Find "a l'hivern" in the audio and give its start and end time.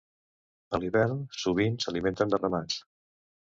0.77-1.19